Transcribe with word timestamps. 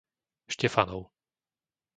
Štefanov 0.53 1.03